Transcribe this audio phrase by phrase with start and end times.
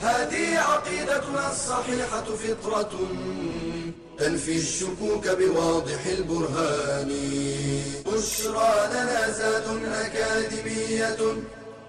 [0.00, 2.92] هذه عقيدتنا الصحيحة فطرة
[4.18, 7.10] تنفي الشكوك بواضح البرهان.
[8.06, 11.16] بشرى لنا زاد أكاديمية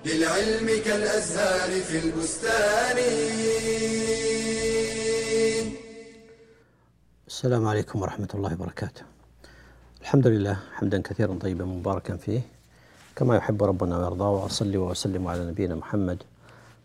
[0.06, 2.98] للعلم كالأزهار في البستان.
[7.28, 9.02] السلام عليكم ورحمة الله وبركاته.
[10.02, 12.42] الحمد لله حمدا كثيرا طيبا مباركا فيه.
[13.16, 16.24] كما يحب ربنا ويرضاه وأصلي وأسلم على نبينا محمد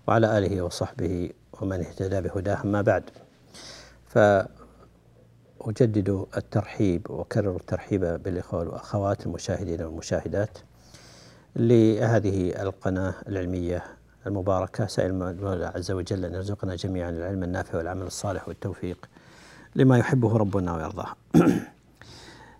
[0.06, 1.30] وعلى آله وصحبه
[1.61, 3.10] ومن اهتدى بهداه أما بعد.
[4.06, 4.48] فأجدد
[6.37, 10.59] الترحيب وأكرر الترحيب بالإخوة والأخوات المشاهدين والمشاهدات
[11.57, 13.85] لهذه القناة العلمية
[14.26, 19.09] المباركة سائل المولى عز وجل أن يرزقنا جميعا العلم النافع والعمل الصالح والتوفيق
[19.76, 21.16] لما يحبه ربنا ويرضاه.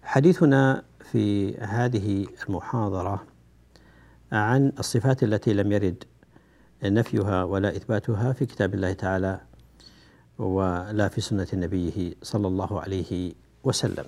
[0.03, 3.23] حديثنا في هذه المحاضرة
[4.33, 6.05] عن الصفات التي لم يرد
[6.85, 9.41] نفيها ولا إثباتها في كتاب الله تعالى
[10.39, 13.33] ولا في سنة نبيه صلى الله عليه
[13.65, 14.05] وسلم.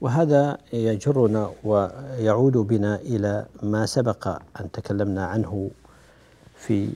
[0.00, 4.28] وهذا يجرنا ويعود بنا إلى ما سبق
[4.60, 5.70] أن تكلمنا عنه
[6.56, 6.88] في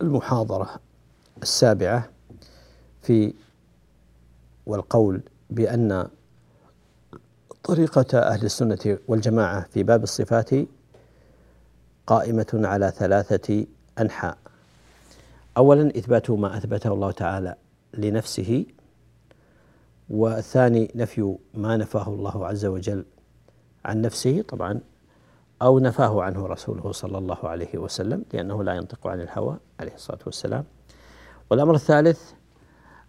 [0.00, 0.70] المحاضرة
[1.42, 2.08] السابعة
[3.02, 3.34] في
[4.66, 6.08] والقول بأن
[7.64, 10.50] طريقة أهل السنة والجماعة في باب الصفات
[12.06, 13.66] قائمة على ثلاثة
[14.00, 14.38] أنحاء.
[15.56, 17.54] أولا إثبات ما أثبته الله تعالى
[17.94, 18.66] لنفسه
[20.10, 23.04] والثاني نفي ما نفاه الله عز وجل
[23.84, 24.80] عن نفسه طبعا
[25.62, 30.18] أو نفاه عنه رسوله صلى الله عليه وسلم لأنه لا ينطق عن الهوى عليه الصلاة
[30.26, 30.64] والسلام.
[31.50, 32.32] والأمر الثالث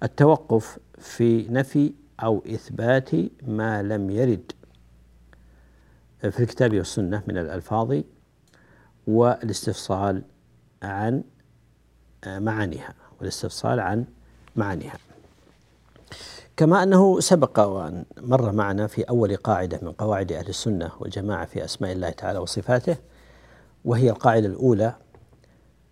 [0.03, 3.09] التوقف في نفي أو إثبات
[3.47, 4.51] ما لم يرد
[6.19, 8.01] في الكتاب والسنة من الألفاظ
[9.07, 10.23] والاستفصال
[10.83, 11.23] عن
[12.27, 14.05] معانيها والاستفصال عن
[14.55, 14.97] معانيها.
[16.57, 21.65] كما أنه سبق وأن مر معنا في أول قاعدة من قواعد أهل السنة والجماعة في
[21.65, 22.97] أسماء الله تعالى وصفاته
[23.85, 24.95] وهي القاعدة الأولى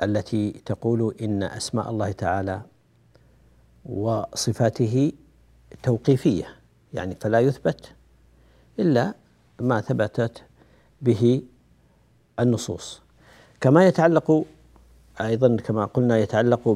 [0.03, 2.61] التي تقول إن أسماء الله تعالى
[3.85, 5.11] وصفاته
[5.83, 6.47] توقيفية
[6.93, 7.93] يعني فلا يثبت
[8.79, 9.13] إلا
[9.59, 10.43] ما ثبتت
[11.01, 11.43] به
[12.41, 13.01] النصوص.
[13.61, 14.45] كما يتعلق
[15.21, 16.69] أيضا كما قلنا يتعلق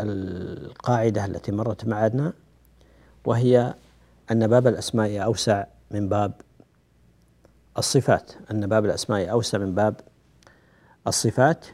[0.00, 2.32] بالقاعدة التي مرت معنا
[3.24, 3.74] وهي
[4.30, 6.32] أن باب الأسماء أوسع من باب
[7.78, 8.32] الصفات.
[8.50, 10.00] أن باب الأسماء أوسع من باب
[11.06, 11.66] الصفات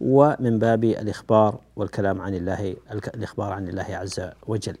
[0.00, 2.76] ومن باب الإخبار والكلام عن الله
[3.14, 4.76] الإخبار عن الله عز وجل.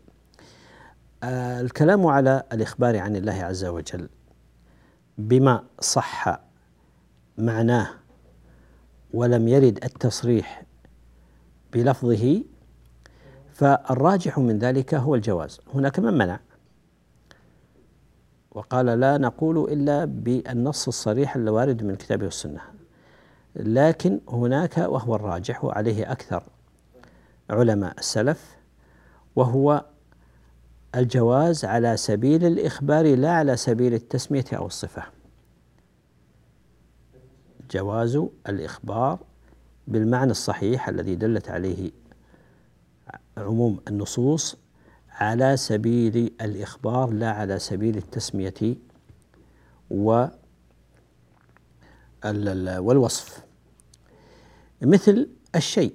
[1.24, 4.08] الكلام على الإخبار عن الله عز وجل
[5.18, 6.40] بما صح
[7.38, 7.88] معناه
[9.14, 10.62] ولم يرد التصريح
[11.72, 12.42] بلفظه
[13.52, 15.60] فالراجح من ذلك هو الجواز.
[15.74, 16.40] هناك من منع.
[18.50, 22.60] وقال لا نقول إلا بالنص الصريح الوارد من الكتاب والسنة.
[23.56, 26.42] لكن هناك وهو الراجح وعليه أكثر
[27.50, 28.56] علماء السلف
[29.36, 29.84] وهو
[30.94, 35.21] الجواز على سبيل الإخبار لا على سبيل التسمية أو الصفة.
[37.72, 39.18] جواز الإخبار
[39.88, 41.90] بالمعنى الصحيح الذي دلت عليه
[43.36, 44.56] عموم النصوص
[45.10, 48.76] على سبيل الإخبار لا على سبيل التسمية
[49.90, 50.26] و
[52.78, 53.44] والوصف.
[54.82, 55.94] مثل الشيء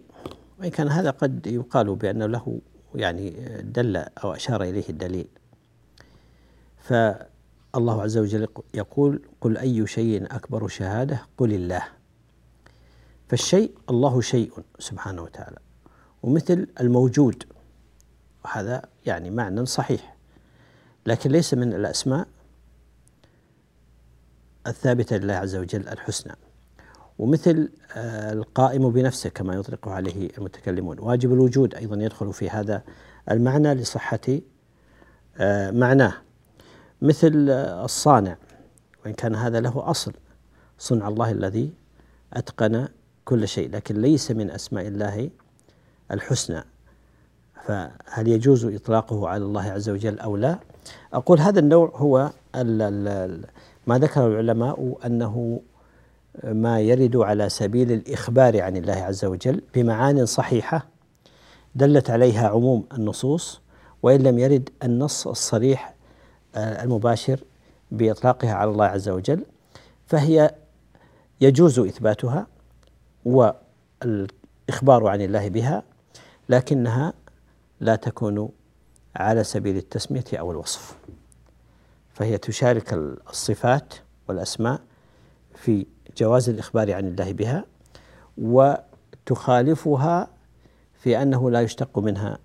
[0.60, 2.62] وإن كان هذا قد يقال بأنه له
[2.96, 3.30] يعني
[3.62, 5.28] دل أو أشار إليه الدليل.
[7.74, 11.84] فالله عز وجل يقول قل أي شيء أكبر شهادة؟ قل الله.
[13.30, 15.58] فالشيء الله شيء سبحانه وتعالى.
[16.24, 17.44] ومثل الموجود
[18.46, 20.16] وهذا يعني معنى صحيح.
[21.06, 22.28] لكن ليس من الأسماء
[24.68, 26.34] الثابتة لله عز وجل الحسنى.
[27.20, 27.70] ومثل
[28.32, 31.00] القائم بنفسه كما يطلق عليه المتكلمون.
[31.00, 32.84] واجب الوجود أيضا يدخل في هذا
[33.32, 34.40] المعنى لصحة
[35.72, 36.14] معناه.
[37.02, 37.50] مثل
[37.84, 38.38] الصانع
[39.06, 40.14] وإن كان هذا له أصل.
[40.80, 41.74] صنع الله الذي
[42.34, 42.88] أتقن
[43.26, 45.30] كل شيء لكن ليس من أسماء الله
[46.12, 46.64] الحسنى.
[47.66, 50.60] فهل يجوز إطلاقه على الله عز وجل أو لا؟
[51.14, 52.32] أقول هذا النوع هو
[53.88, 55.62] ما ذكر العلماء أنه
[56.44, 60.88] ما يرد على سبيل الإخبار عن الله عز وجل بمعان صحيحة
[61.76, 63.62] دلت عليها عموم النصوص
[64.04, 65.96] وإن لم يرد النص الصريح
[66.58, 67.40] المباشر
[67.92, 69.46] بإطلاقها على الله عز وجل
[70.08, 70.56] فهي
[71.42, 72.48] يجوز إثباتها
[73.26, 75.84] والإخبار عن الله بها
[76.50, 77.14] لكنها
[77.80, 78.50] لا تكون
[79.16, 80.98] على سبيل التسمية أو الوصف.
[82.14, 82.94] فهي تشارك
[83.30, 83.94] الصفات
[84.30, 84.82] والأسماء
[85.56, 85.86] في
[86.18, 87.66] جواز الإخبار عن الله بها
[88.38, 90.28] وتخالفها
[91.00, 92.38] في أنه لا يشتق منها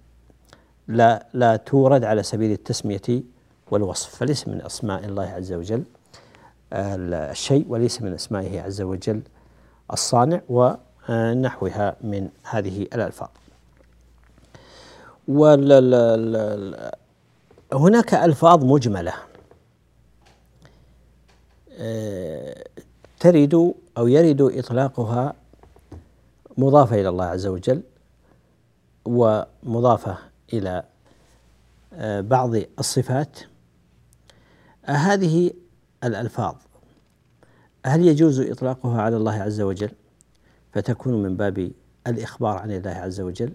[0.88, 3.23] لا لا تورد على سبيل التسمية
[3.72, 5.84] والوصف فليس من أسماء الله عز وجل
[6.72, 9.22] الشيء وليس من أسمائه عز وجل
[9.92, 13.28] الصانع ونحوها من هذه الألفاظ.
[17.72, 19.12] هناك ألفاظ مجملة
[21.78, 22.64] آه،
[23.20, 25.34] ترد أو يرد إطلاقها
[26.58, 27.82] مضافة إلى الله عز وجل
[29.04, 30.18] ومضافة
[30.52, 30.84] إلى
[31.94, 33.51] آه، بعض الصفات.
[34.84, 35.50] هذه
[36.05, 36.55] الألفاظ.
[37.87, 39.90] هل يجوز إطلاقها على الله عز وجل
[40.73, 41.73] فتكون من باب
[42.06, 43.52] الإخبار عن الله عز وجل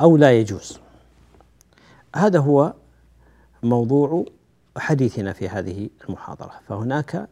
[0.00, 0.78] أو لا يجوز؟
[2.16, 2.74] هذا هو
[3.62, 4.24] موضوع
[4.76, 6.52] حديثنا في هذه المحاضرة.
[6.68, 7.28] فهناك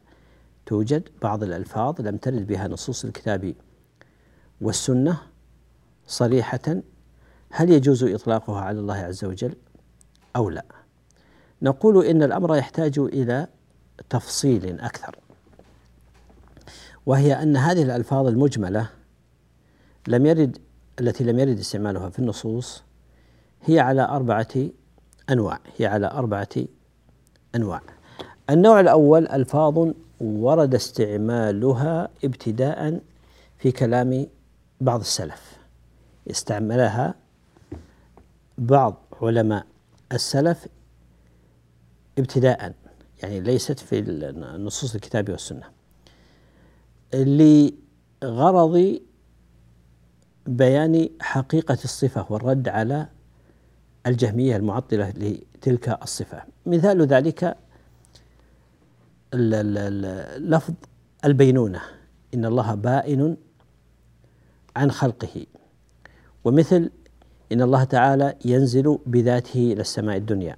[0.67, 3.55] توجد بعض الألفاظ لم ترد بها نصوص الكتاب
[4.61, 5.23] والسنة
[6.07, 6.83] صريحة.
[7.51, 9.55] هل يجوز إطلاقها على الله عز وجل
[10.37, 10.65] أو لا؟
[11.63, 13.47] نقول إن الأمر يحتاج إلى
[14.11, 15.17] تفصيل أكثر
[17.07, 18.89] وهي أن هذه الألفاظ المجملة
[20.09, 20.59] لم يرد
[21.01, 22.83] التي لم يرد استعمالها في النصوص
[23.63, 24.49] هي على أربعة
[25.31, 26.49] أنواع هي على أربعة
[27.55, 27.81] أنواع.
[28.51, 29.89] النوع الأول ألفاظ
[30.21, 33.01] ورد استعمالها ابتداء
[33.59, 34.27] في كلام
[34.81, 35.59] بعض السلف.
[36.31, 37.15] استعملها
[38.59, 39.67] بعض علماء
[40.13, 40.67] السلف
[42.19, 42.75] ابتداء
[43.23, 44.01] يعني ليست في
[44.59, 45.65] نصوص الكتاب والسنة.
[47.15, 49.01] لغرض
[50.47, 53.09] بيان حقيقة الصفة والرد على
[54.07, 56.43] الجهمية المعطلة لتلك الصفة.
[56.67, 57.57] مثال ذلك
[60.39, 60.75] لفظ
[61.25, 61.81] البينونة.
[62.35, 63.37] إن الله بائن
[64.77, 65.47] عن خلقه.
[66.45, 66.91] ومثل
[67.53, 70.57] إن الله تعالى ينزل بذاته إلى السماء الدنيا.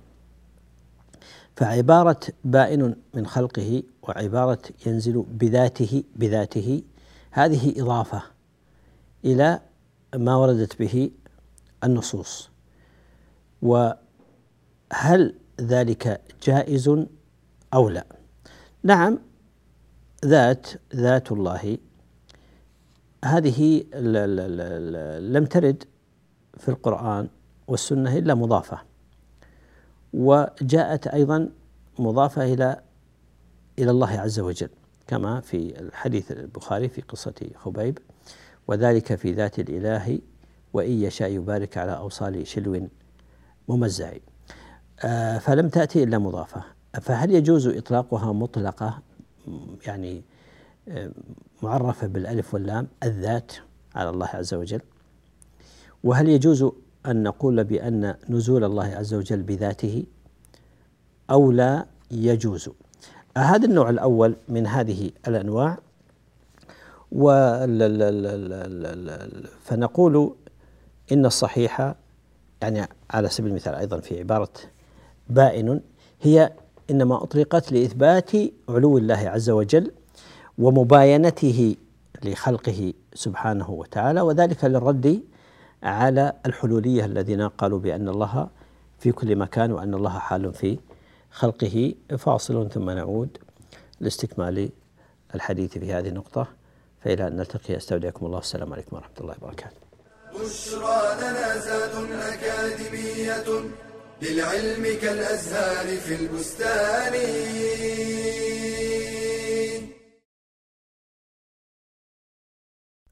[1.57, 6.83] فعبارة بائن من خلقه وعبارة ينزل بذاته بذاته
[7.31, 8.23] هذه إضافة
[9.25, 9.61] إلى
[10.15, 11.11] ما وردت به
[11.85, 12.51] النصوص.
[13.63, 16.89] وهل ذلك جائز
[17.75, 18.07] أو لا؟
[18.83, 19.19] نعم
[20.25, 21.79] ذات ذات الله.
[23.25, 23.85] هذه
[25.21, 25.85] لم ترد
[26.59, 27.29] في القرآن
[27.69, 28.94] والسنة إلا مضافة.
[30.15, 31.49] وجاءت أيضا
[31.99, 32.81] مضافة إلى
[33.79, 34.69] إلى الله عز وجل
[35.07, 37.99] كما في الحديث البخاري في قصة خبيب
[38.69, 40.19] وذلك في ذات الإله
[40.73, 42.89] وإن يشاء يبارك على أوصال شلو
[43.69, 44.13] ممزع.
[45.01, 46.65] آه، فلم تأتي إلا مضافة.
[47.01, 49.03] فهل يجوز إطلاقها مطلقة
[49.87, 50.23] يعني
[50.89, 51.11] آه،
[51.63, 53.53] معرفة بالألف واللام الذات
[53.95, 54.81] على الله عز وجل؟
[56.05, 56.65] وهل يجوز
[57.07, 60.05] أن نقول بأن نزول الله عز وجل بذاته
[61.31, 62.71] أو لا يجوز.
[63.37, 65.79] هذا النوع الأول من هذه الأنواع.
[69.65, 70.35] فنقول
[71.13, 71.95] إن الصحيح
[72.63, 74.49] يعني على سبيل المثال أيضا في عبارة
[75.29, 75.81] بائن
[76.23, 76.53] هي
[76.91, 78.31] إنما أطلقت لإثبات
[78.69, 79.91] علو الله عز وجل
[80.59, 81.77] ومباينته
[82.25, 85.21] لخلقه سبحانه وتعالى وذلك للرد
[85.85, 88.49] على الحلولية الذين قالوا بأن الله
[88.99, 90.79] في كل مكان وأن الله حال في
[91.31, 91.95] خلقه.
[92.19, 93.39] فاصل ثم نعود
[94.01, 94.71] لاستكمال
[95.35, 96.49] الحديث في هذه النقطة
[97.01, 97.77] فإلى أن نلتقي.
[97.77, 98.39] أستودعكم الله.
[98.39, 99.77] السلام عليكم ورحمة الله وبركاته.
[100.35, 101.95] بشرى لنا زاد
[102.33, 103.45] أكاديمية
[104.23, 107.15] للعلم كالأزهار في البستان.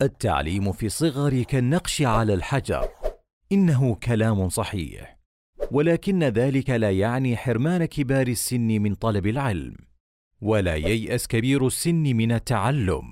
[0.03, 2.89] التعليم في الصغر كالنقش على الحجر.
[3.53, 5.19] إنه كلام صحيح.
[5.71, 9.77] ولكن ذلك لا يعني حرمان كبار السن من طلب العلم
[10.41, 13.03] ولا ييأس كبير السن من التعلم.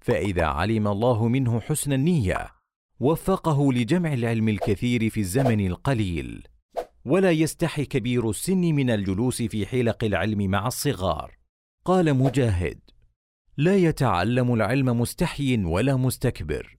[0.00, 2.46] فإذا علم الله منه حسن النية
[3.00, 6.46] وفقه لجمع العلم الكثير في الزمن القليل.
[7.04, 11.34] ولا يستحي كبير السن من الجلوس في حلق العلم مع الصغار.
[11.84, 12.80] قال مجاهد
[13.56, 16.78] لا يتعلم العلم مستحي ولا مستكبر.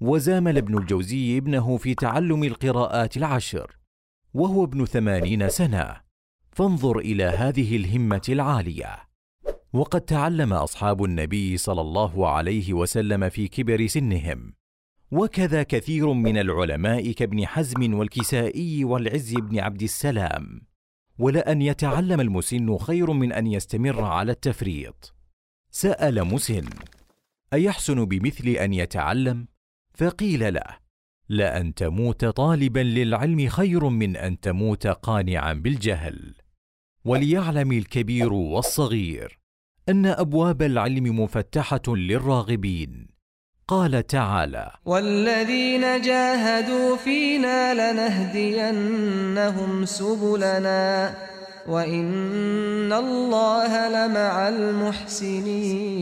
[0.00, 3.76] وزامل ابن الجوزي ابنه في تعلم القراءات العشر
[4.34, 5.96] وهو ابن ثمانين سنة.
[6.52, 8.96] فانظر إلى هذه الهمة العالية.
[9.72, 14.52] وقد تعلم أصحاب النبي صلى الله عليه وسلم في كبر سنهم.
[15.10, 20.60] وكذا كثير من العلماء كابن حزم والكسائي والعز بن عبد السلام.
[21.18, 25.15] ولأن يتعلم المسن خير من أن يستمر على التفريط.
[25.78, 26.64] سأل مسن
[27.52, 29.46] أيحسن بمثل أن يتعلم؟
[29.94, 30.76] فقيل له
[31.28, 36.34] لأن تموت طالبا للعلم خير من أن تموت قانعا بالجهل.
[37.04, 39.38] وليعلم الكبير والصغير
[39.88, 43.08] أن أبواب العلم مفتحة للراغبين.
[43.68, 51.35] قال تعالى والذين جاهدوا فينا لنهدينهم سبلنا.
[51.68, 55.96] وان الله لمع المحسنين.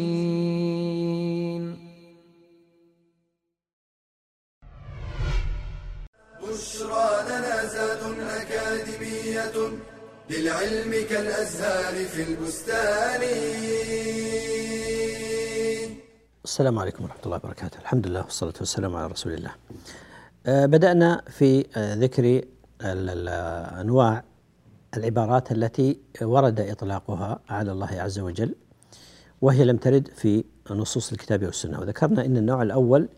[6.42, 8.02] بشرى لنا زاد
[8.40, 9.56] أكاديمية
[10.30, 13.22] للعلم كالأزهار في البستان.
[16.44, 17.78] السلام عليكم ورحمة الله وبركاته.
[17.80, 19.50] الحمد لله والصلاة والسلام على رسول الله.
[20.46, 22.44] آه، بدأنا في آه، ذكر ال-
[22.82, 23.28] ال-
[23.80, 24.24] أنواع
[24.96, 28.54] العبارات التي ورد إطلاقها على الله عز وجل
[29.42, 31.80] وهي لم ترد في نصوص الكتاب والسنة.
[31.80, 33.08] وذكرنا أن النوع الأول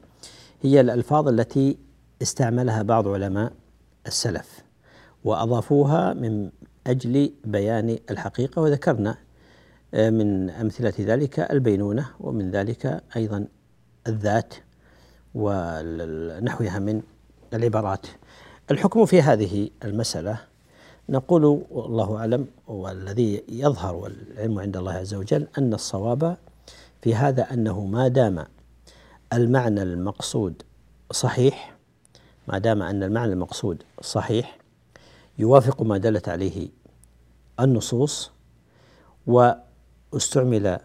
[0.63, 1.79] هي الألفاظ التي
[2.23, 3.53] استعملها بعض علماء
[4.07, 4.65] السلف
[5.25, 6.51] وأضافوها من
[6.87, 8.63] أجل بيان الحقيقة.
[8.63, 9.17] وذكرنا
[9.95, 13.47] آه، من أمثلة ذلك البينونة ومن ذلك أيضا
[14.07, 14.55] الذات
[15.35, 17.03] ونحوها من
[17.55, 18.07] العبارات.
[18.71, 20.39] الحكم في هذه المسألة
[21.09, 26.37] نقول والله أعلم والذي يظهر والعلم عند الله عز وجل أن الصواب
[27.03, 28.47] في هذا أنه ما دام
[29.33, 30.63] المعنى المقصود
[31.13, 31.77] صحيح
[32.49, 34.59] ما دام أن المعنى المقصود صحيح
[35.39, 36.69] يوافق ما دلت عليه
[37.61, 38.31] النصوص
[39.27, 40.79] واستعمل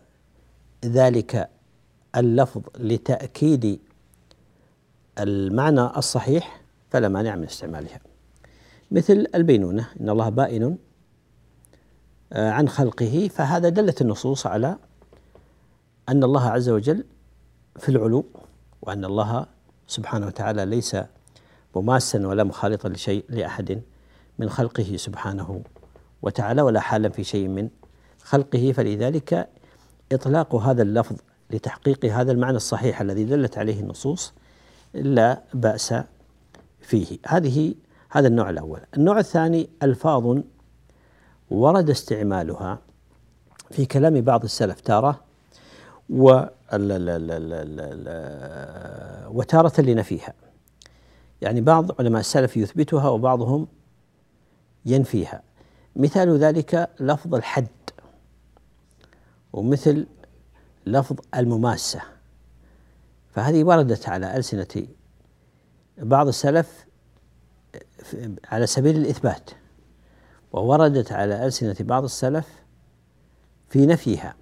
[0.85, 1.49] ذلك
[2.15, 3.79] اللفظ لتأكيد
[5.19, 8.10] المعنى الصحيح فلا مانع من استعمالها.
[8.91, 9.87] مثل البينونة.
[10.01, 10.77] إن الله بائن
[12.33, 13.29] آه، عن خلقه.
[13.33, 14.77] فهذا دلت النصوص على
[16.09, 17.03] أن الله عز وجل
[17.79, 18.25] في العلو
[18.81, 19.45] وأن الله
[19.87, 20.97] سبحانه وتعالى ليس
[21.75, 23.81] مماسا ولا مخالطا لشيء لأحد
[24.39, 25.63] من خلقه سبحانه
[26.21, 27.69] وتعالى ولا حالا في شيء من
[28.21, 28.71] خلقه.
[28.71, 29.49] فلذلك
[30.11, 31.15] إطلاق هذا اللفظ
[31.51, 34.33] لتحقيق هذا المعنى الصحيح الذي دلت عليه النصوص
[34.93, 35.93] لا بأس
[36.81, 37.17] فيه.
[37.27, 37.73] هذه
[38.13, 38.79] هذا النوع الأول.
[38.97, 40.37] النوع الثاني ألفاظ
[41.51, 42.79] ورد استعمالها
[43.71, 44.81] في كلام بعض السلف.
[44.81, 45.23] تارة
[46.09, 46.43] و
[49.37, 50.33] وتارة لنفيها.
[51.41, 53.67] يعني بعض علماء السلف يثبتها وبعضهم
[54.85, 55.41] ينفيها.
[55.95, 57.67] مثال ذلك لفظ الحد
[59.53, 60.07] ومثل
[60.85, 62.01] لفظ المماسة.
[63.29, 64.87] فهذه وردت على ألسنة
[65.97, 66.85] بعض السلف
[68.45, 69.49] على سبيل الإثبات
[70.53, 72.47] ووردت على ألسنة بعض السلف
[73.69, 74.35] في نفيها.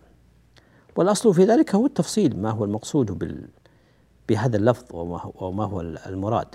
[0.96, 3.48] والأصل في ذلك هو التفصيل ما هو المقصود بال
[4.30, 4.86] بهذا اللفظ
[5.42, 6.48] وما هو, المراد.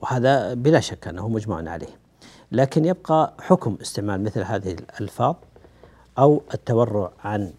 [0.00, 1.98] وهذا بلا شك أنه مجمع عليه.
[2.52, 5.34] لكن يبقى حكم استعمال مثل هذه الألفاظ
[6.18, 7.52] أو التورع عن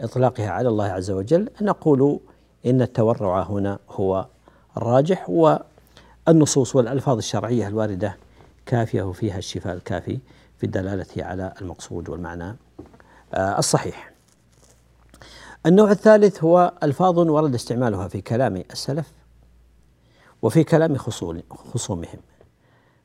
[0.00, 2.20] إطلاقها على الله عز وجل نقول
[2.66, 4.26] إن التورع هنا هو
[4.76, 5.30] الراجح
[6.28, 8.16] والنصوص والألفاظ الشرعية الواردة
[8.66, 10.18] كافية وفيها الشفاء الكافي
[10.58, 12.56] في الدلالة على المقصود والمعنى
[13.34, 14.12] آه، الصحيح.
[15.66, 19.12] النوع الثالث هو ألفاظ ورد استعمالها في كلام السلف
[20.42, 20.96] وفي كلام
[21.50, 22.20] خصومهم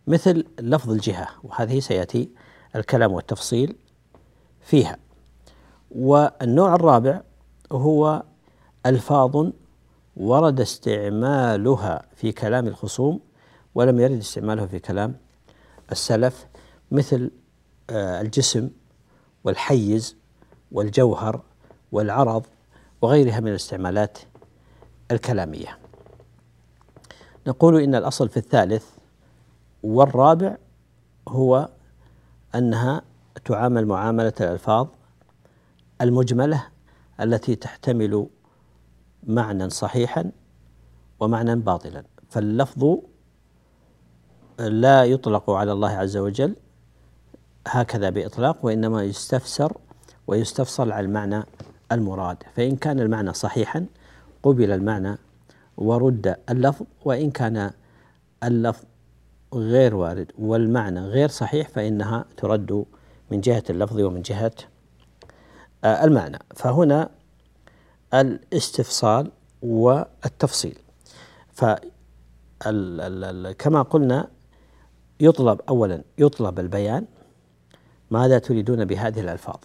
[0.08, 2.30] مثل لفظ الجهة وهذه سيأتي
[2.76, 3.76] الكلام والتفصيل
[4.62, 4.98] فيها.
[5.92, 7.22] والنوع الرابع
[7.72, 8.24] هو
[8.86, 9.52] ألفاظ
[10.18, 13.20] ورد استعمالها في كلام الخصوم
[13.76, 15.16] ولم يرد استعمالها في كلام
[15.92, 16.48] السلف
[16.92, 17.32] مثل
[17.90, 18.70] آه، الجسم
[19.44, 20.16] والحيز
[20.72, 21.42] والجوهر
[21.92, 22.44] والعرض
[23.02, 24.18] وغيرها من الاستعمالات
[25.12, 25.78] الكلامية.
[27.48, 28.86] نقول إن الأصل في الثالث
[29.84, 30.58] والرابع
[31.28, 31.70] هو
[32.56, 33.02] أنها
[33.46, 34.88] تعامل معاملة الألفاظ
[36.02, 36.68] المجملة
[37.22, 38.28] التي تحتمل
[39.28, 40.32] معنى صحيحا
[41.20, 42.04] ومعنى باطلا.
[42.30, 42.98] فاللفظ
[44.60, 46.56] لا يطلق على الله عز وجل
[47.68, 49.78] هكذا بإطلاق وإنما يستفسر
[50.28, 51.44] ويستفصل على المعنى
[51.92, 52.38] المراد.
[52.56, 53.86] فإن كان المعنى صحيحا
[54.44, 55.18] قبل المعنى
[55.78, 57.72] ورد اللفظ وإن كان
[58.44, 58.84] اللفظ
[59.54, 62.86] غير وارد والمعنى غير صحيح فإنها ترد
[63.32, 64.52] من جهة اللفظ ومن جهة
[65.86, 66.40] المعنى.
[66.56, 67.10] فهنا
[68.14, 70.80] الاستفصال والتفصيل.
[71.54, 71.66] ف
[73.60, 74.28] كما قلنا
[75.20, 77.06] يطلب اولا يطلب البيان
[78.12, 79.58] ماذا تريدون بهذه الألفاظ.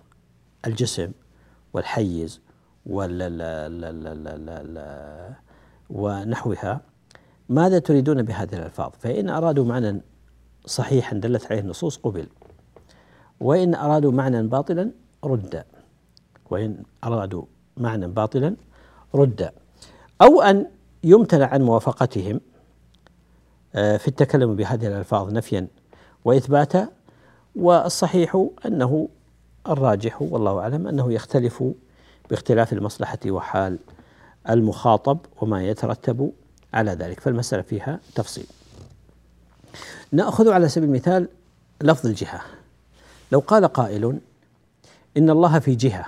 [0.67, 1.13] الجسم
[1.73, 2.41] والحيز
[5.91, 6.81] ونحوها.
[7.49, 10.01] ماذا تريدون بهذه الألفاظ؟ فإن أرادوا معنى
[10.67, 12.27] صحيحا دلت عليه النصوص قبل.
[13.41, 14.91] وإن أرادوا معنى باطلا
[15.25, 15.65] رد.
[16.51, 17.45] وإن أرادوا
[17.81, 18.57] معنى باطلا
[19.15, 19.51] رد.
[20.23, 20.67] أو أن
[21.05, 22.41] يمتنع عن موافقتهم
[23.75, 25.67] آه، في التكلم بهذه الألفاظ نفيا
[26.25, 26.89] وإثباتا
[27.57, 29.09] والصحيح أنه
[29.69, 31.65] الراجح والله أعلم أنه يختلف
[32.31, 33.79] باختلاف المصلحة وحال
[34.51, 36.33] المخاطب وما يترتب
[36.75, 38.47] على ذلك فالمسألة فيها تفصيل.
[40.13, 41.29] نأخذ على سبيل المثال
[41.83, 42.41] لفظ الجهة.
[43.33, 44.19] لو قال قائل
[45.17, 46.07] إن الله في جهة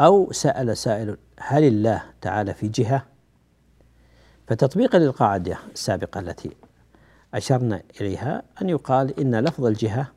[0.00, 3.06] أو سأل سائل هل الله تعالى في جهة؟
[4.46, 6.50] فتطبيقا للقاعدة السابقة التي
[7.34, 10.12] أشرنا إليها أن يقال إن لفظ الجهة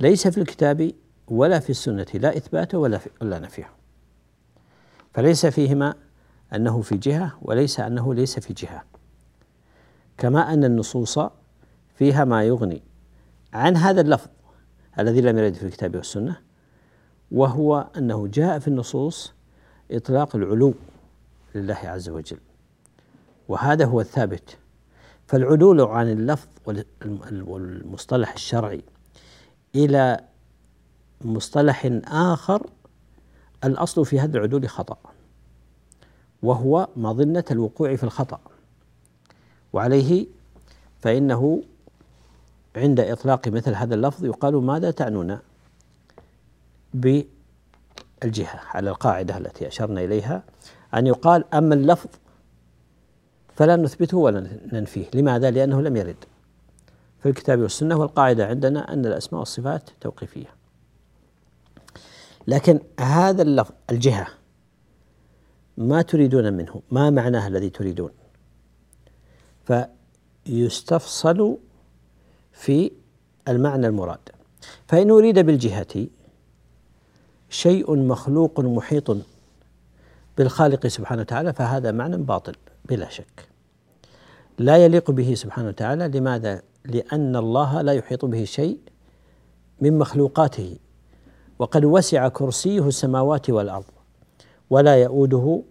[0.00, 0.92] ليس في الكتاب
[1.28, 3.70] ولا في السنة لا إثبات ولا, ولا نفيه
[5.14, 5.94] فليس فيهما
[6.54, 8.84] أنه في جهة وليس أنه ليس في جهة.
[10.18, 11.18] كما أن النصوص
[11.94, 12.82] فيها ما يغني
[13.52, 14.28] عن هذا اللفظ
[14.98, 16.36] الذي لم يرد في الكتاب والسنة
[17.32, 19.32] وهو أنه جاء في النصوص
[19.90, 20.74] إطلاق العلو
[21.54, 22.38] لله عز وجل.
[23.48, 24.58] وهذا هو الثابت.
[25.26, 26.48] فالعدول عن اللفظ
[27.32, 28.82] والمصطلح الشرعي
[29.74, 30.20] إلى
[31.20, 32.66] مصطلح آخر
[33.64, 34.96] الأصل في هذا العدول خطأ
[36.42, 38.40] وهو مظنة الوقوع في الخطأ.
[39.72, 40.26] وعليه
[41.00, 41.62] فإنه
[42.76, 45.38] عند إطلاق مثل هذا اللفظ يقال ماذا تعنون؟
[46.94, 50.42] بالجهة على القاعدة التي أشرنا إليها
[50.94, 52.10] أن يقال أما اللفظ
[53.54, 55.06] فلا نثبته ولا ننفيه.
[55.14, 56.24] لماذا؟ لأنه لم يرد.
[57.18, 60.54] في الكتاب والسنة والقاعدة عندنا أن الأسماء والصفات توقيفية.
[62.46, 64.26] لكن هذا اللفظ الجهة
[65.76, 68.10] ما تريدون منه ما معناه الذي تريدون؟
[70.46, 71.58] فيستفصل
[72.52, 72.92] في
[73.48, 74.28] المعنى المراد.
[74.88, 76.06] فإن أريد بالجهة
[77.52, 79.16] شيء مخلوق محيط
[80.38, 82.54] بالخالق سبحانه وتعالى فهذا معنى باطل
[82.88, 83.48] بلا شك.
[84.58, 86.08] لا يليق به سبحانه وتعالى.
[86.08, 88.78] لماذا؟ لأن الله لا يحيط به شيء
[89.80, 90.76] من مخلوقاته.
[91.58, 93.84] وقد وسع كرسيه السماوات والأرض
[94.70, 95.62] ولا يؤوده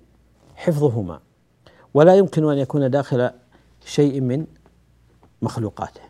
[0.55, 1.19] حفظهما
[1.93, 3.29] ولا يمكن أن يكون داخل
[3.85, 4.45] شيء من
[5.41, 6.01] مخلوقاته.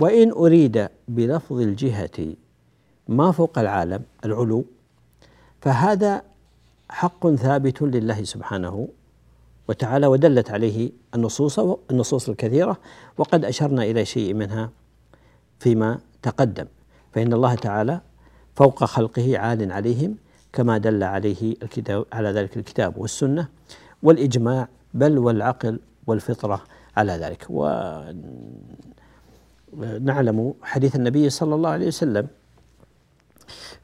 [0.00, 2.34] وإن أريد بلفظ الجهة
[3.08, 4.64] ما فوق العالم؟ العلو.
[5.64, 6.22] فهذا
[6.88, 8.88] حق ثابت لله سبحانه
[9.68, 11.58] وتعالى ودلت عليه النصوص
[11.90, 12.76] النصوص الكثيرة
[13.18, 14.70] وقد أشرنا إلى شيء منها
[15.58, 16.66] فيما تقدم.
[17.12, 18.00] فإن الله تعالى
[18.56, 20.16] فوق خلقه عال عليهم
[20.52, 23.48] كما دل عليه الكتاب على ذلك الكتاب والسنة
[24.02, 26.62] والإجماع بل والعقل والفطرة
[26.96, 27.46] على ذلك.
[29.72, 32.26] ونعلم حديث النبي صلى الله عليه وسلم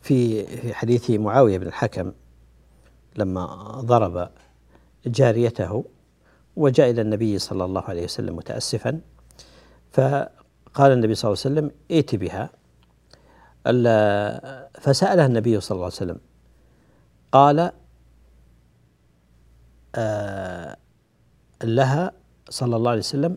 [0.01, 0.44] في
[0.75, 2.12] حديث معاوية بن الحكم
[3.16, 3.44] لما
[3.81, 4.31] ضرب
[5.07, 5.85] جاريته
[6.57, 9.01] وجاء إلى النبي صلى الله عليه وسلم متاسفا
[9.92, 12.51] فقال النبي صلى الله عليه وسلم ائت بها.
[14.81, 16.18] فسالها النبي صلى الله عليه وسلم
[17.33, 17.73] قال
[19.94, 20.77] آه
[21.62, 22.12] لها
[22.49, 23.37] صلى الله عليه وسلم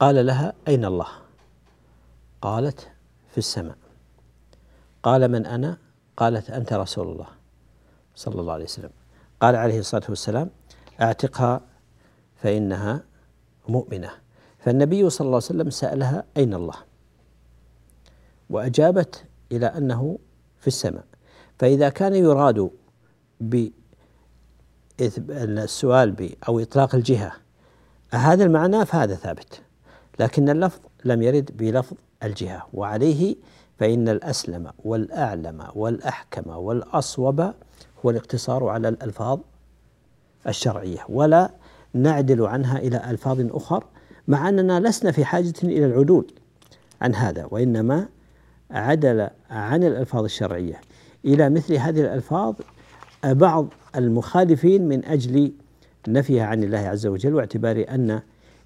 [0.00, 1.08] قال لها أين الله؟
[2.42, 2.90] قالت
[3.30, 3.76] في السماء.
[5.04, 5.78] قال من أنا؟
[6.16, 7.26] قالت أنت رسول الله
[8.14, 8.90] صلى الله عليه وسلم.
[9.40, 10.50] قال عليه الصلاة والسلام
[11.00, 11.60] أعتقها
[12.36, 13.04] فإنها
[13.68, 14.10] مؤمنة.
[14.58, 16.74] فالنبي صلى الله عليه وسلم سألها أين الله؟
[18.50, 20.18] وأجابت إلى أنه
[20.58, 21.04] في السماء.
[21.58, 22.70] فإذا كان يراد
[25.00, 27.32] السؤال ب أو إطلاق الجهة
[28.10, 29.62] هذا المعنى فهذا ثابت
[30.20, 32.68] لكن اللفظ لم يرد بلفظ الجهة.
[32.72, 33.36] وعليه
[33.84, 37.40] فإن الأسلم والأعلم والأحكم والأصوب
[38.04, 39.38] هو الاقتصار على الألفاظ
[40.48, 41.50] الشرعية ولا
[41.94, 43.84] نعدل عنها إلى ألفاظ أخر
[44.28, 46.26] مع أننا لسنا في حاجة إلى العدول
[47.02, 48.08] عن هذا وإنما
[48.70, 50.80] عدل عن الألفاظ الشرعية.
[51.24, 52.54] إلى مثل هذه الألفاظ
[53.24, 53.66] بعض
[53.96, 55.52] المخالفين من أجل
[56.08, 58.20] نفيها عن الله عز وجل واعتبار أن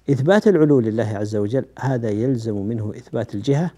[0.09, 3.71] إثبات العلو لله عز وجل هذا يلزم منه إثبات الجهة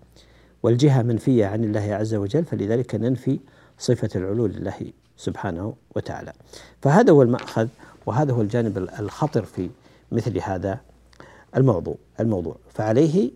[0.64, 3.40] والجهة منفية عن الله عز وجل فلذلك ننفي
[3.78, 6.34] صفة العلو لله سبحانه وتعالى.
[6.82, 7.68] فهذا هو المأخذ
[8.06, 9.70] وهذا هو الجانب الخطر في
[10.12, 10.80] مثل هذا
[11.58, 12.56] الموضوع الموضوع.
[12.74, 13.32] فعليه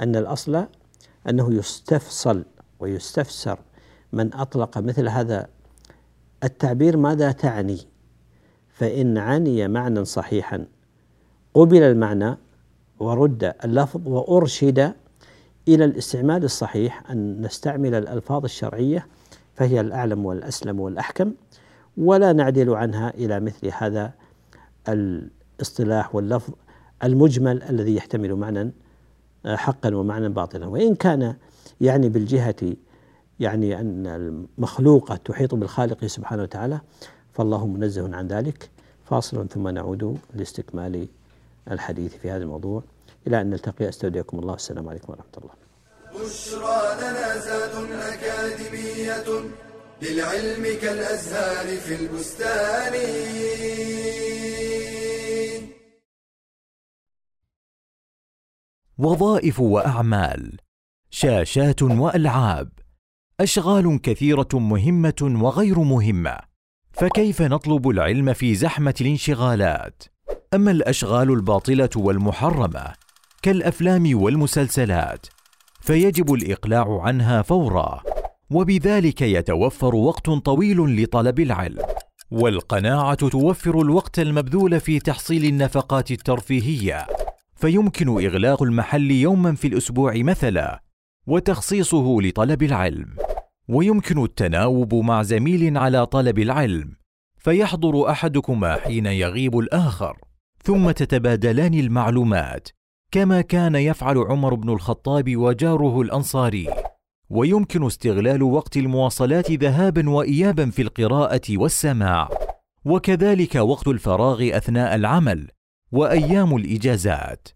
[0.00, 0.64] أن الأصل
[1.28, 2.44] أنه يستفصل
[2.80, 3.58] ويستفسر
[4.12, 5.48] من أطلق مثل هذا
[6.44, 7.78] التعبير ماذا تعني.
[8.72, 10.66] فإن عني معنى صحيحا
[11.54, 12.36] قبل المعنى
[13.00, 14.92] ورد اللفظ وأرشد
[15.68, 19.06] إلى الاستعمال الصحيح أن نستعمل الألفاظ الشرعية
[19.54, 21.32] فهي الأعلم والأسلم والأحكم
[21.96, 24.12] ولا نعدل عنها إلى مثل هذا
[24.88, 26.54] الاصطلاح واللفظ
[27.04, 28.72] المجمل الذي يحتمل معنى
[29.46, 30.66] حقا ومعنى باطلا.
[30.66, 31.34] وإن كان
[31.80, 32.76] يعني بالجهة
[33.40, 36.80] يعني أن المخلوقة تحيط بالخالق سبحانه وتعالى
[37.32, 38.70] فالله منزه عن ذلك.
[39.04, 41.08] فاصل ثم نعود لاستكمال
[41.70, 42.82] الحديث في هذا الموضوع.
[43.26, 44.52] إلى أن نلتقي أستودعكم الله.
[44.52, 45.54] والسلام عليكم ورحمة الله.
[46.14, 49.50] بشرى لنا زاد أكاديمية
[50.02, 52.94] للعلم كالأزهار في البستان.
[58.98, 60.56] وظائف وأعمال
[61.10, 62.68] شاشات وألعاب
[63.40, 66.38] أشغال كثيرة مهمة وغير مهمة
[66.92, 70.02] فكيف نطلب العلم في زحمة الانشغالات؟
[70.54, 72.92] أما الأشغال الباطلة والمحرمة
[73.42, 75.26] كالأفلام والمسلسلات
[75.80, 78.02] فيجب الإقلاع عنها فورا
[78.50, 81.82] وبذلك يتوفر وقت طويل لطلب العلم
[82.30, 87.06] والقناعة توفر الوقت المبذول في تحصيل النفقات الترفيهية
[87.54, 90.82] فيمكن إغلاق المحل يوما في الأسبوع مثلا
[91.26, 93.16] وتخصيصه لطلب العلم
[93.68, 96.92] ويمكن التناوب مع زميل على طلب العلم
[97.38, 100.18] فيحضر أحدكما حين يغيب الآخر
[100.64, 102.68] ثم تتبادلان المعلومات
[103.12, 106.68] كما كان يفعل عمر بن الخطاب وجاره الأنصاري.
[107.30, 112.28] ويمكن استغلال وقت المواصلات ذهابا وايابا في القراءة والسماع.
[112.84, 115.48] وكذلك وقت الفراغ أثناء العمل
[115.92, 117.48] وأيام الإجازات.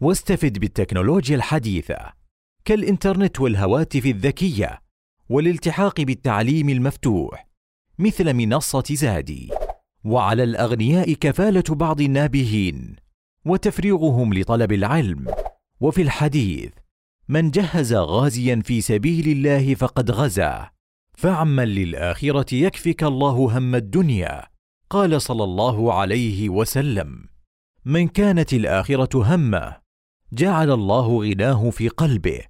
[0.00, 2.12] واستفد بالتكنولوجيا الحديثة.
[2.64, 4.80] كالإنترنت والهواتف الذكية.
[5.28, 7.48] والالتحاق بالتعليم المفتوح.
[7.98, 9.50] مثل منصة زادي.
[10.04, 12.96] وعلى الأغنياء كفالة بعض النابهين.
[13.44, 15.26] وتفريغهم لطلب العلم.
[15.80, 16.72] وفي الحديث
[17.28, 20.70] من جهز غازيا في سبيل الله فقد غزا.
[21.14, 24.46] فاعمل للآخرة يكفك الله هم الدنيا.
[24.90, 27.24] قال صلى الله عليه وسلم.
[27.84, 29.76] من كانت الآخرة همة
[30.32, 32.40] جعل الله غناه في قلبه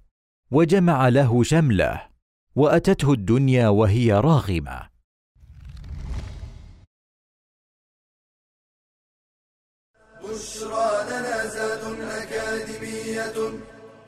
[0.51, 2.01] وجمع له شمله
[2.55, 4.90] وأتته الدنيا وهي راغمة.
[10.31, 13.33] بشرى لنا زاد أكاديمية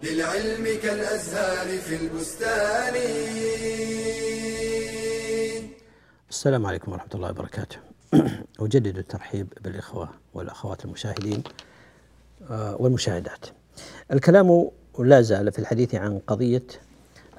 [0.03, 2.93] للعلم كالأزهار في البستان.
[6.29, 7.77] السلام عليكم ورحمة الله وبركاته.
[8.59, 11.43] أجدد الترحيب بالإخوة والأخوات المشاهدين
[12.49, 13.45] آه، والمشاهدات.
[14.11, 16.67] الكلام لا زال في الحديث عن قضية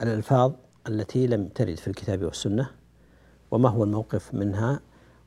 [0.03, 0.53] الألفاظ
[0.89, 2.71] التي لم ترد في الكتاب والسنة
[3.51, 4.81] وما هو الموقف منها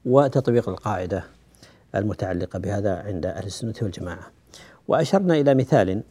[0.06, 1.37] وتطبيق القاعدة
[1.96, 4.32] المتعلقة بهذا عند أهل السنة والجماعة.
[4.88, 6.04] وأشرنا إلى مثال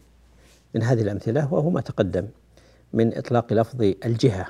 [0.75, 2.29] من هذه الأمثلة وهو ما تقدم
[2.93, 4.47] من إطلاق لفظ الجهة.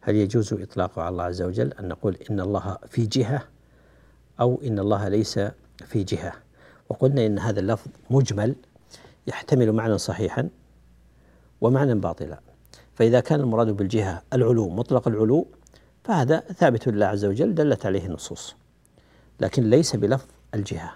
[0.00, 3.42] هل يجوز إطلاقه على الله عز وجل أن نقول إن الله في جهة
[4.40, 5.40] أو إن الله ليس
[5.86, 6.32] في جهة؟
[6.88, 8.54] وقلنا إن هذا اللفظ مجمل
[9.26, 10.48] يحتمل معنى صحيحا
[11.60, 12.40] ومعنى باطلا.
[12.94, 15.46] فإذا كان المراد بالجهة العلو مطلق العلو
[16.04, 18.59] فهذا ثابت لله عز وجل دلت عليه النصوص.
[19.40, 20.92] لكن ليس بلفظ الجهة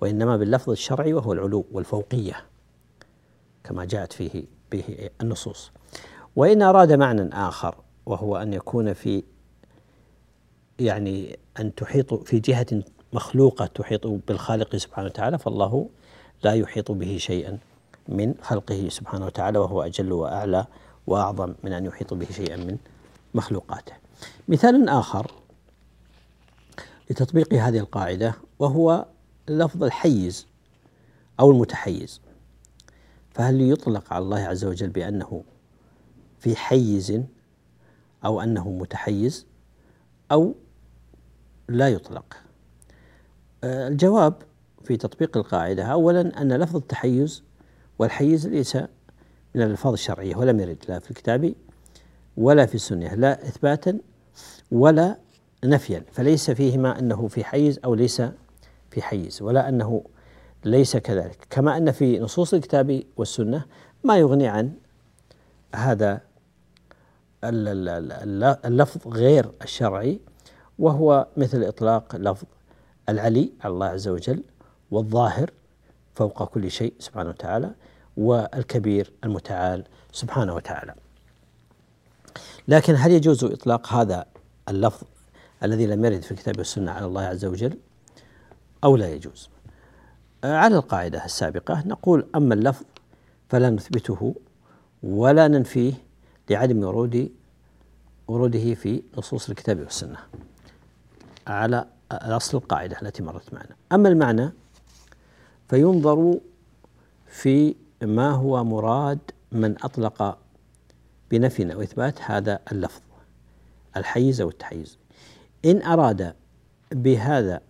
[0.00, 2.44] وإنما باللفظ الشرعي وهو العلو والفوقية
[3.64, 5.70] كما جاءت فيه به النصوص.
[6.36, 7.74] وإن أراد معنى آخر
[8.06, 9.22] وهو أن يكون في
[10.78, 12.66] يعني أن تحيط في جهة
[13.12, 15.88] مخلوقة تحيط بالخالق سبحانه وتعالى فالله
[16.44, 17.58] لا يحيط به شيئا
[18.08, 20.66] من خلقه سبحانه وتعالى وهو أجل وأعلى
[21.06, 22.76] وأعظم من أن يحيط به شيئا من
[23.34, 23.92] مخلوقاته.
[24.48, 25.30] مثال آخر
[27.10, 29.06] لتطبيق هذه القاعدة وهو
[29.48, 30.46] لفظ الحيز
[31.40, 32.20] أو المتحيز.
[33.30, 35.44] فهل يطلق على الله عز وجل بأنه
[36.38, 37.22] في حيز
[38.24, 39.46] أو أنه متحيز؟
[40.32, 40.54] أو
[41.68, 42.36] لا يطلق.
[43.64, 44.34] الجواب
[44.84, 47.42] في تطبيق القاعدة أولا أن لفظ التحيز
[47.98, 48.76] والحيز ليس
[49.54, 51.54] من الألفاظ الشرعية ولم يرد لا في الكتاب
[52.36, 53.98] ولا في السنة لا إثباتا
[54.72, 55.18] ولا
[55.64, 58.22] نفيا فليس فيهما أنه في حيز أو ليس
[58.90, 60.04] في حيز ولا أنه
[60.64, 61.46] ليس كذلك.
[61.50, 63.64] كما أن في نصوص الكتاب والسنة
[64.04, 64.72] ما يغني عن
[65.74, 66.20] هذا
[68.64, 70.20] اللفظ غير الشرعي
[70.78, 72.46] وهو مثل إطلاق لفظ
[73.08, 74.42] العلي على الله عز وجل
[74.90, 75.50] والظاهر
[76.14, 77.70] فوق كل شيء سبحانه وتعالى
[78.16, 80.94] والكبير المتعال سبحانه وتعالى.
[82.68, 84.26] لكن هل يجوز إطلاق هذا
[84.68, 85.06] اللفظ
[85.62, 87.78] الذي لم يرد في الكتاب والسنة على الله عز وجل
[88.84, 89.48] أو لا يجوز.
[90.44, 92.84] على القاعدة السابقة نقول أما اللفظ
[93.48, 94.34] فلا نثبته
[95.02, 95.92] ولا ننفيه
[96.50, 97.30] لعدم ورود
[98.28, 100.18] وروده في نصوص الكتاب والسنة
[101.46, 103.76] على أصل القاعدة التي مرت معنا.
[103.92, 104.50] أما المعنى
[105.68, 106.38] فينظر
[107.26, 109.18] في ما هو مراد
[109.52, 110.38] من أطلق
[111.30, 113.00] بنفي أو إثبات هذا اللفظ
[113.96, 114.98] الحيز أو التحيز.
[115.64, 116.34] إن أراد
[116.92, 117.60] بهذا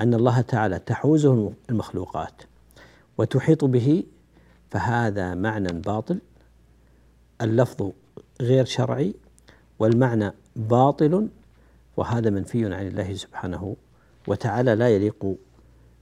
[0.00, 2.42] أن الله تعالى تحوزه المخلوقات
[3.18, 4.04] وتحيط به
[4.70, 6.18] فهذا معنى باطل.
[7.40, 7.90] اللفظ
[8.40, 9.14] غير شرعي
[9.78, 11.28] والمعنى باطل
[11.96, 13.76] وهذا منفي عن الله سبحانه
[14.26, 15.36] وتعالى لا يليق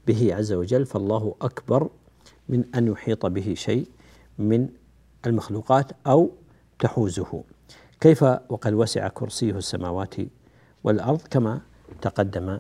[0.07, 0.87] به عز وجل.
[0.87, 1.91] فالله أكبر
[2.49, 3.87] من أن يحيط به شيء
[4.39, 4.69] من
[5.27, 6.31] المخلوقات أو
[6.79, 7.43] تحوزه.
[8.01, 10.15] كيف وقد وسع كرسيه السماوات
[10.85, 11.61] والأرض كما
[12.03, 12.59] تقدم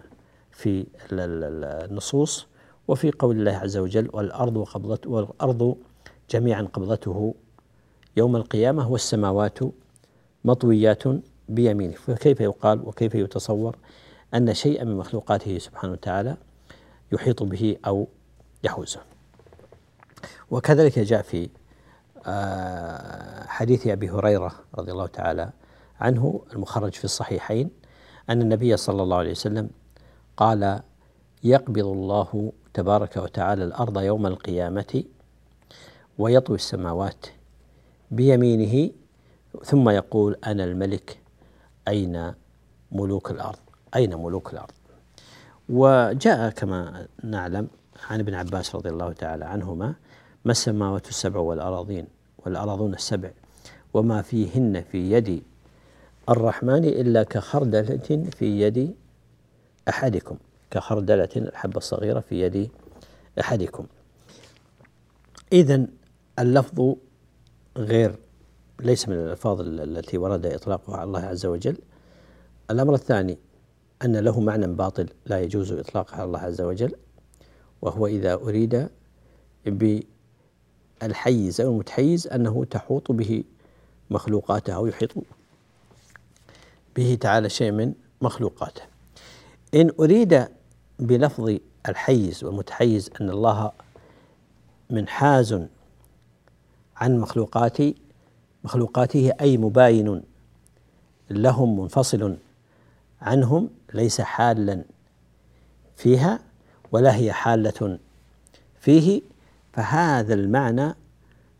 [0.51, 2.47] في النصوص
[2.89, 5.77] وفي قول الله عز وجل والأرض وقبضته والأرض
[6.31, 7.35] جميعا قبضته
[8.17, 9.59] يوم القيامة والسماوات
[10.45, 11.03] مطويات
[11.49, 11.95] بيمينه.
[11.95, 13.77] فكيف يقال وكيف يتصور
[14.35, 16.37] أن شيئا من مخلوقاته سبحانه وتعالى
[17.13, 18.09] يحيط به أو
[18.65, 19.01] يحوزه؟
[20.51, 21.49] وكذلك جاء في
[22.27, 25.51] آه، حديث أبي هريرة رضي الله تعالى
[26.01, 27.71] عنه المخرج في الصحيحين
[28.31, 29.71] أن النبي صلى الله عليه وسلم
[30.37, 30.81] قال
[31.45, 35.05] يقبض الله تبارك وتعالى الأرض يوم القيامة
[36.19, 37.27] ويطوي السماوات
[38.11, 38.91] بيمينه
[39.65, 41.19] ثم يقول أنا الملك
[41.89, 42.33] أين
[42.93, 43.59] ملوك الأرض؟
[43.97, 44.73] أين ملوك الأرض؟
[45.69, 47.69] وجاء كما نعلم
[48.11, 49.95] عن ابن عباس رضي الله تعالى عنهما
[50.45, 52.07] ما السماوات السبع والأراضين
[52.39, 53.31] والأراضون السبع
[53.95, 55.43] وما فيهن في يد
[56.29, 58.95] الرحمن إلا كخردلة في يد
[59.89, 60.37] أحدكم.
[60.71, 62.71] كخردلة الحبة الصغيرة في يد
[63.41, 63.87] أحدكم.
[65.53, 65.87] إذا
[66.39, 66.95] اللفظ
[67.77, 68.19] غير
[68.81, 71.77] ليس من الألفاظ التي ورد إطلاقها على الله عز وجل.
[72.71, 73.39] الأمر الثاني
[74.05, 76.95] أن له معنى باطل لا يجوز إطلاقه على الله عز وجل
[77.83, 78.89] وهو إذا أريد
[79.67, 83.45] بالحيز أو المتحيز أنه تحوط به
[84.11, 85.11] مخلوقاته أو يحيط
[86.99, 88.83] به تعالى شيء من مخلوقاته.
[89.75, 90.49] إن أريد
[90.99, 91.59] بلفظ
[91.89, 93.73] الحيز والمتحيز أن الله
[94.91, 95.67] منحاز
[96.97, 97.95] عن مخلوقاتي
[98.65, 100.23] مخلوقاته أي مباين
[101.31, 102.37] لهم منفصل
[103.23, 104.85] عنهم ليس حالا
[105.97, 106.41] فيها
[106.93, 107.99] ولا هي حالة
[108.81, 109.23] فيه
[109.73, 110.95] فهذا المعنى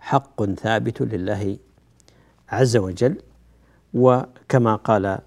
[0.01, 1.59] حق ثابت لله
[2.49, 3.28] عز وجل.
[3.95, 5.19] وكما قال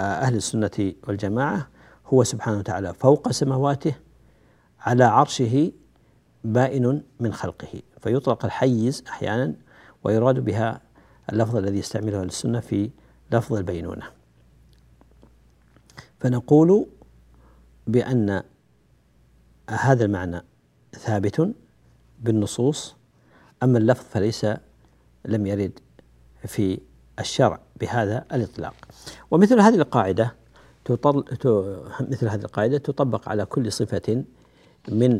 [0.00, 1.68] أهل السنة والجماعة
[2.06, 3.94] هو سبحانه وتعالى فوق سماواته
[4.80, 5.72] على عرشه
[6.44, 7.82] بائن من خلقه.
[8.00, 9.54] فيطلق الحيز أحيانا
[10.04, 10.80] ويراد بها
[11.32, 12.90] اللفظ الذي يستعمله أهل السنة في
[13.32, 14.06] لفظ البينونة.
[16.20, 16.86] فنقول
[17.86, 18.42] بأن
[19.70, 20.42] هذا المعنى
[20.92, 21.54] ثابت
[22.20, 22.96] بالنصوص
[23.62, 24.46] أما اللفظ فليس
[25.24, 25.78] لم يرد
[26.46, 26.80] في
[27.18, 27.60] الشرع.
[27.80, 28.74] بهذا الإطلاق.
[29.30, 30.34] ومثل هذه القاعدة
[30.84, 31.24] تطل...
[32.00, 34.24] مثل هذه القاعدة تطبق على كل صفة
[34.88, 35.18] من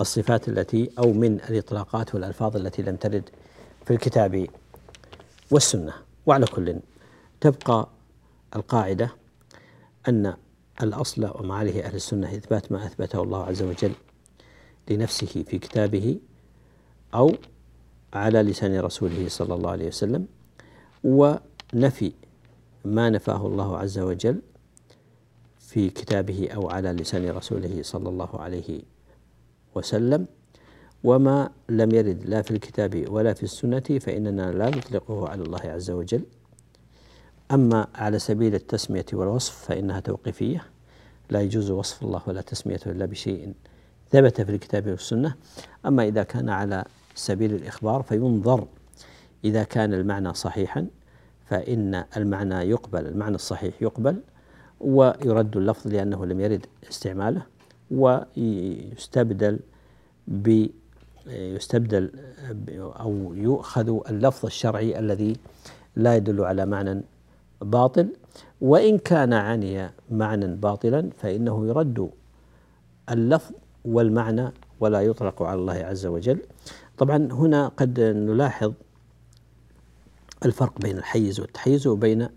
[0.00, 3.28] الصفات التي أو من الإطلاقات والألفاظ التي لم ترد
[3.84, 4.46] في الكتاب
[5.50, 5.92] والسنة.
[6.26, 6.76] وعلى كل
[7.40, 7.88] تبقى
[8.56, 9.10] القاعدة
[10.08, 10.34] أن
[10.82, 13.92] الأصل وما عليه أهل السنة إثبات ما أثبته الله عز وجل
[14.90, 16.18] لنفسه في كتابه
[17.14, 17.32] أو
[18.14, 20.26] على لسان رسوله صلى الله عليه وسلم.
[21.74, 22.12] ونفي
[22.84, 24.40] ما نفاه الله عز وجل
[25.58, 28.82] في كتابه أو على لسان رسوله صلى الله عليه
[29.74, 30.26] وسلم
[31.04, 35.90] وما لم يرد لا في الكتاب ولا في السنة فإننا لا نطلقه على الله عز
[35.90, 36.22] وجل.
[37.50, 40.64] أما على سبيل التسمية والوصف فإنها توقيفية.
[41.30, 43.54] لا يجوز وصف الله ولا تسميته إلا بشيء
[44.10, 45.34] ثبت في الكتاب والسنة.
[45.86, 48.66] أما إذا كان على سبيل الإخبار فينظر
[49.44, 50.86] إذا كان المعنى صحيحا
[51.46, 54.16] فإن المعنى يقبل المعنى الصحيح يقبل
[54.80, 57.42] ويرد اللفظ لأنه لم يرد استعماله
[57.90, 59.58] ويستبدل
[60.28, 60.66] ب
[61.26, 62.10] يستبدل
[62.76, 65.36] أو يؤخذ اللفظ الشرعي الذي
[65.96, 67.02] لا يدل على معنى
[67.60, 68.08] باطل.
[68.60, 72.10] وإن كان عني معنى باطلا فإنه يرد
[73.10, 73.54] اللفظ
[73.84, 76.38] والمعنى ولا يطلق على الله عز وجل.
[76.98, 78.72] طبعا هنا قد نلاحظ
[80.44, 82.28] الفرق بين الحيز والتحيز وبين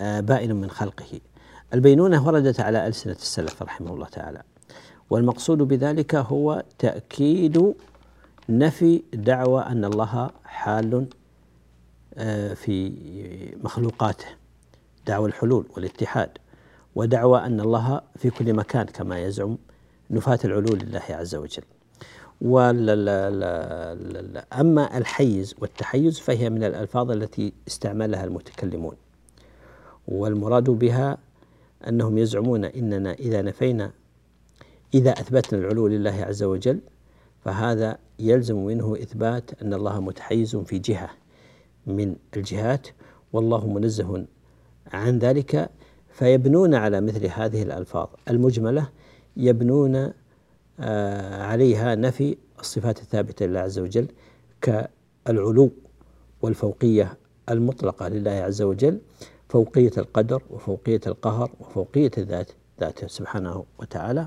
[0.00, 1.20] آه، بائن من خلقه.
[1.74, 4.42] البينونة وردت على ألسنة السلف رحمه الله تعالى
[5.10, 7.74] والمقصود بذلك هو تأكيد
[8.48, 11.06] نفي دعوى أن الله حال
[12.14, 12.92] آه، في
[13.64, 14.26] مخلوقاته
[15.06, 16.30] دعوى الحلول والاتحاد
[16.94, 19.58] ودعوى أن الله في كل مكان كما يزعم
[20.10, 21.62] نفاة العلو لله عز وجل.
[24.60, 28.96] أما الحيز والتحيز فهي من الألفاظ التي استعملها المتكلمون.
[30.08, 31.18] والمراد بها
[31.88, 33.90] أنهم يزعمون إننا إذا نفينا
[34.94, 36.80] إذا أثبتنا العلو لله عز وجل
[37.44, 41.10] فهذا يلزم منه إثبات أن الله متحيز في جهة
[41.86, 42.88] من الجهات
[43.32, 44.24] والله منزه
[44.92, 45.70] عن ذلك
[46.12, 48.08] فيبنون على مثل هذه الألفاظ.
[48.30, 48.88] المجملة
[49.36, 50.12] يبنون
[50.78, 54.08] عليها نفي الصفات الثابتة لله عز وجل
[54.60, 55.70] كالعلو
[56.42, 57.16] والفوقية
[57.50, 59.00] المطلقة لله عز وجل
[59.48, 64.26] فوقية القدر وفوقية القهر وفوقية الذات ذاته سبحانه وتعالى.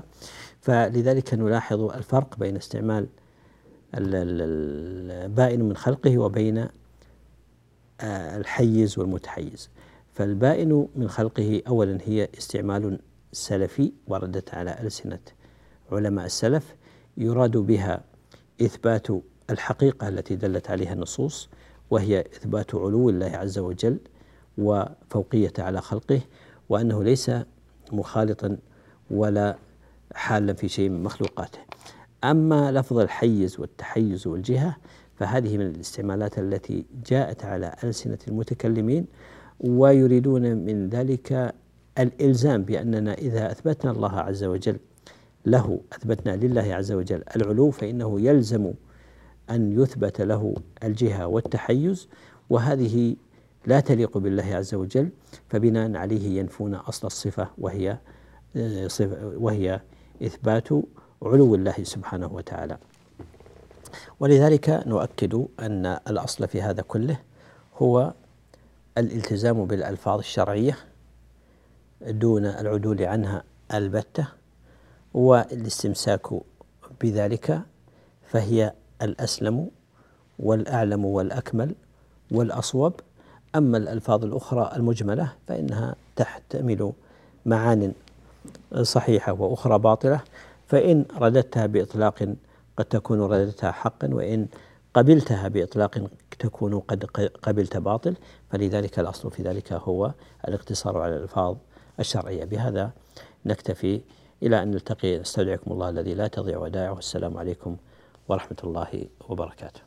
[0.60, 3.06] فلذلك نلاحظ الفرق بين استعمال
[3.94, 6.58] البائن من خلقه وبين
[8.00, 9.70] آه، الحيز والمتحيز.
[10.14, 12.98] فالبائن من خلقه اولا هي استعمال
[13.32, 15.18] سلفي وردت على ألسنة
[15.92, 16.74] علماء السلف
[17.16, 18.00] يراد بها
[18.62, 19.06] إثبات
[19.50, 21.48] الحقيقة التي دلت عليها النصوص
[21.90, 23.98] وهي إثبات علو الله عز وجل
[24.58, 26.20] وفوقية على خلقه
[26.68, 27.30] وأنه ليس
[27.92, 28.56] مخالطا
[29.10, 29.56] ولا
[30.14, 31.58] حالا في شيء من مخلوقاته.
[32.24, 34.76] أما لفظ الحيز والتحيز والجهة
[35.16, 39.06] فهذه من الاستعمالات التي جاءت على ألسنة المتكلمين
[39.60, 41.54] ويريدون من ذلك
[41.98, 44.76] الإلزام بأننا إذا أثبتنا الله عز وجل
[45.46, 48.72] له أثبتنا لله عز وجل العلو فإنه يلزم
[49.50, 52.08] أن يثبت له الجهة والتحيز
[52.50, 53.16] وهذه
[53.66, 55.08] لا تليق بالله عز وجل
[55.48, 57.98] فبناء عليه ينفون أصل الصفة وهي
[59.36, 59.80] وهي
[60.22, 60.68] إثبات
[61.22, 62.78] علو الله سبحانه وتعالى.
[64.20, 67.20] ولذلك نؤكد أن الأصل في هذا كله
[67.76, 68.14] هو
[68.98, 70.76] الالتزام بالألفاظ الشرعية
[72.00, 74.28] دون العدول عنها البتة.
[75.14, 76.26] والاستمساك
[77.00, 77.60] بذلك
[78.26, 79.70] فهي الأسلم
[80.38, 81.74] والأعلم والأكمل
[82.30, 82.92] والأصوب.
[83.54, 86.92] أما الألفاظ الأخرى المجملة فإنها تحتمل
[87.46, 87.92] معان
[88.82, 90.20] صحيحة وأخرى باطلة.
[90.66, 92.28] فإن رددتها بإطلاق
[92.76, 94.46] قد تكون رددتها حقا وإن
[94.94, 97.04] قبلتها بإطلاق تكون قد
[97.42, 98.16] قبلت باطل.
[98.50, 100.12] فلذلك الأصل في ذلك هو
[100.48, 101.56] الاقتصار على الألفاظ
[102.00, 102.44] الشرعية.
[102.44, 102.90] بهذا
[103.46, 104.00] نكتفي
[104.42, 105.18] إلى أن نلتقي.
[105.18, 106.92] نستودعكم الله الذي لا تضيع ودائعه.
[106.92, 107.76] والسلام عليكم
[108.28, 109.80] ورحمة الله وبركاته.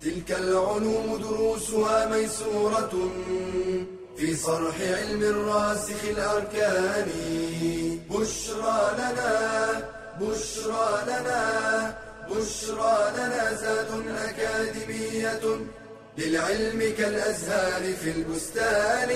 [0.00, 2.94] تلك العلوم دروسها ميسورة
[4.16, 7.08] في صرح علم الراسخ الأركان.
[8.10, 9.30] بشرى لنا
[10.20, 11.42] بشرى لنا
[12.30, 13.90] بشرى لنا زاد
[14.28, 15.44] أكاديمية
[16.18, 19.10] للعلم كالأزهار في البستان.